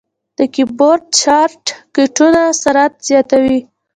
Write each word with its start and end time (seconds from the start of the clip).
د 0.37 0.39
کیبورډ 0.53 1.03
شارټ 1.21 1.65
کټونه 1.95 2.41
سرعت 2.61 2.93
زیاتوي. 3.09 3.59